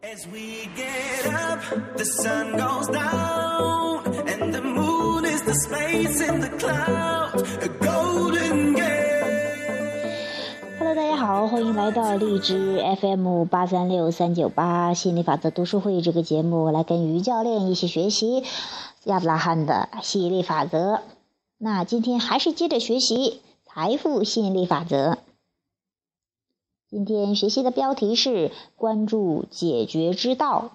[0.00, 1.60] As we get up,
[1.96, 8.74] the sun goes down, and the moon is the space in the clouds, a golden
[8.74, 8.86] gate.
[10.78, 18.44] Hello，大家好，欢迎来到荔枝 FM 八三六三九八心理法则读书会这个节目，来跟于教练一起学习
[19.04, 21.02] 亚伯拉罕的吸引力法则。
[21.58, 25.18] 那今天还是接着学习财富吸引力法则。
[26.90, 30.70] 今天学习的标题是关注解决之道。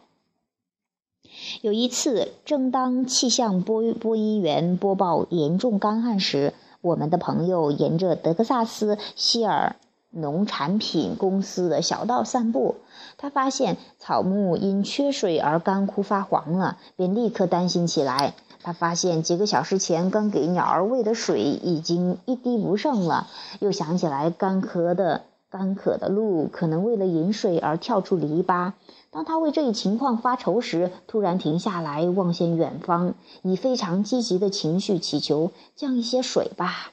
[1.64, 9.76] 有一次，正当气象播播音员播报严重干旱时，我们的朋友沿着德克萨斯希尔
[10.12, 12.76] 农产品公司的小道散步。
[13.18, 18.36] 他发现草木因缺水而干枯发黄了，便立刻担心起来。
[18.62, 23.28] 他发现几个小时前刚给鸟儿喂的水已经一滴不剩了，
[23.60, 25.24] 又想起来干涸的。
[25.54, 28.72] 干渴的鹿可能为了饮水而跳出篱笆。
[29.12, 36.92] 当他为这一情况发愁时，突然停下来，望向远方，以非常积极的情绪祈求降一些水吧。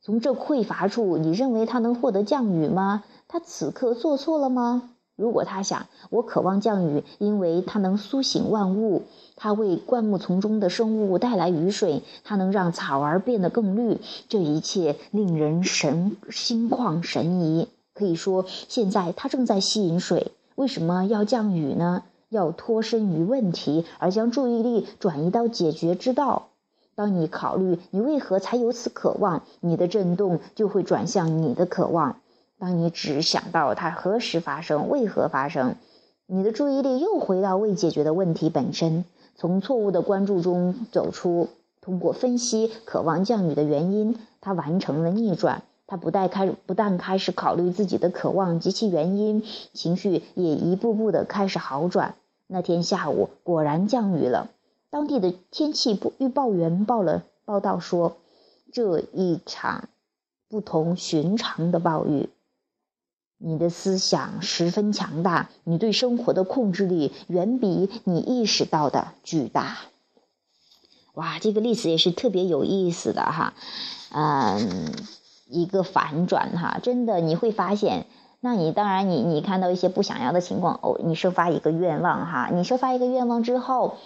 [0.00, 3.02] 从这匮乏处，你认为他能获得降雨吗？
[3.26, 4.90] 他此刻做错了吗？
[5.16, 9.02] 如果他想，我渴望降雨，因为它能苏醒万物，
[9.34, 13.98] 它为灌木丛中的生物带来雨水，它能让草儿变得更绿。
[14.28, 17.66] 这一切令人神心旷神怡。
[17.98, 20.30] 可以说，现在它正在吸引水。
[20.54, 22.04] 为什么要降雨呢？
[22.28, 26.48] 要脱身于问题，而将注意力转移到解决之道。
[26.94, 32.20] 当你考虑你为何才有此渴望，你的震动就会转向你的渴望。
[32.58, 35.74] 当你只想到它何时发生、为何发生，
[36.26, 39.04] 你的注意力又回到未解决的问题本身。
[39.34, 41.48] 从错误的关注中走出，
[41.80, 45.62] 通过分析渴望降雨的原因，它完成了逆转。
[45.88, 52.14] 他不但开不但开始考虑自己的渴望及其原因，情绪也一步步的开始好转。
[52.46, 54.50] 那天下午果然降雨了。
[54.90, 58.18] 当地的天气预报员报了报道说，
[58.70, 59.88] 这一场
[60.48, 62.28] 不同寻常的暴雨。
[63.38, 69.78] 你的思想十分强大，你对生活的控制力远比你意识到的巨大。
[71.14, 73.54] 哇，这个例子也是特别有意思的哈，
[74.10, 74.92] 嗯。
[75.48, 78.06] 一个反转哈，真的你会发现，
[78.40, 83.96] 那你当然你你看到一些不想要的情况哦，你设发一个愿望哈，你设发一个愿望之后。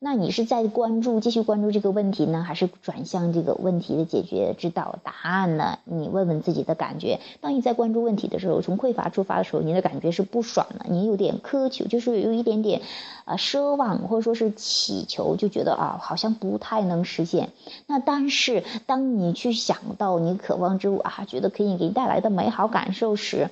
[0.00, 5.80] 那你是在关注继续关注这个问题呢，还是转向这个问题的解决之道答案呢？
[5.84, 7.18] 你问问自己的感觉。
[7.40, 12.82] 当你在关注问题的时候，从匮乏出发的时候，你的感觉是不爽的，你有点苛求，就是有一点点
[13.24, 17.50] 啊奢望或者说是祈求，就觉得啊好像不太能实现。
[17.88, 23.50] 那但是当你去想到你渴望之物啊，觉得可以给你带来的美好感受时，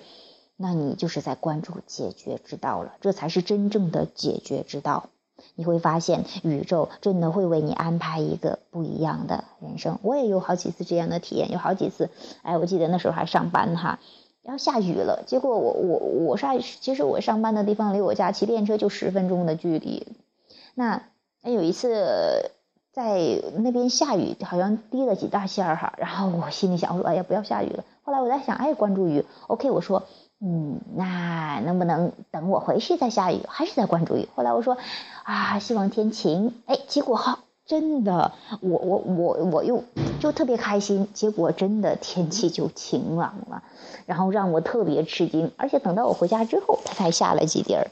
[0.56, 5.08] 那你就是在关注解决之道了，这才是真正的解决之道。
[5.54, 9.98] 你会发现，宇宙真的会为你安排一个不一样的人生。
[10.02, 12.10] 我也有好几次这样的体验，有好几次，
[12.42, 13.98] 哎，我记得那时候还上班哈，
[14.42, 20.06] 要下雨了，结果我我我上，其实我上班的地方离我家骑电车就十分钟的距离。
[20.74, 21.02] 那
[21.42, 22.50] 有一次
[22.96, 27.84] 在那边下雨，好像滴了几大线儿哈，然后我心里想，我说哎呀不要下雨了。
[28.02, 30.04] 后来我在想，哎，关注雨，OK，我说。
[30.38, 33.40] 嗯，那能不能等我回去再下雨？
[33.48, 34.26] 还是在关注雨？
[34.34, 34.78] 后来我说，
[35.24, 36.54] 啊，希望天晴。
[36.64, 39.84] 哎，结果哈，真的，我我我我又
[40.18, 41.06] 就特别开心。
[41.12, 43.62] 结果真的天气就晴朗了，
[44.06, 45.52] 然后让我特别吃惊。
[45.58, 47.90] 而且等到我回家之后，它才下了几滴儿，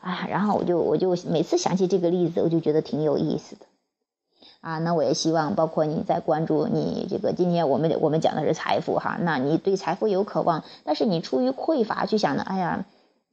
[0.00, 3.66] 啊，然后我就我就每次想起这个例子，我就觉得挺有意思的。
[4.60, 12.84] 啊，那我也希望，包括你在关注你这个今天我们我们讲的是财富哈，那你对财富有渴望，但是你出于匮乏去想呢，哎呀，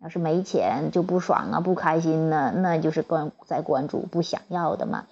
[0.02, 5.06] 要是没钱就不爽啊，不开心呢，那就是关在关注不想要的嘛。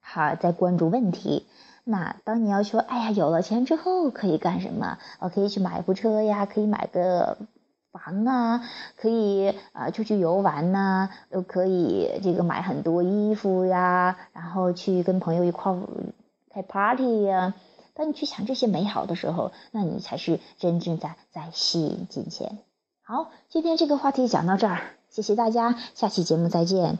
[0.00, 1.46] 好，在关注问题。
[1.84, 4.98] 那当你要说，哎呀，有了钱之后可以干什么？
[5.20, 7.38] 我可以去买部车呀，可以买个。
[7.96, 8.62] 房啊，
[8.96, 15.74] 可以啊，出去游玩呐，又可以这个买很多衣服呀，然后去跟朋友一块
[16.52, 17.54] 开 party 呀。
[17.94, 22.58] 当你去想这些美好的时候，那你才是真正在在吸引金钱。
[23.02, 26.98] 好，今天这个话题讲到这儿，谢谢大家，下期节目再见，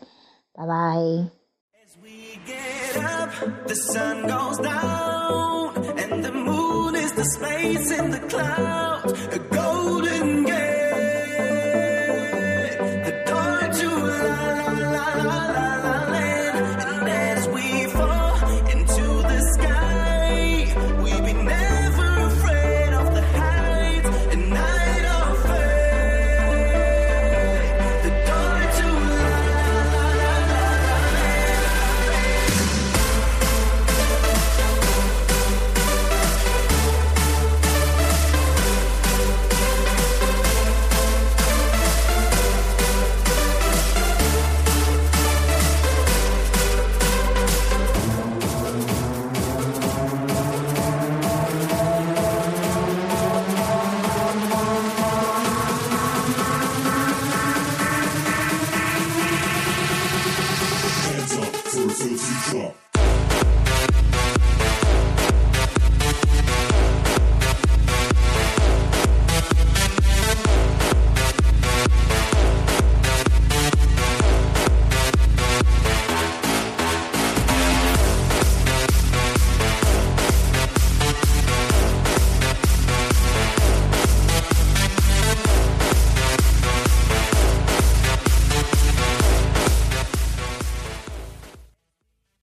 [0.54, 0.74] 拜拜。
[0.96, 3.30] As we get up,
[3.66, 10.44] the sun goes down, and the moon is the space in the clouds, a golden
[10.44, 10.75] gate.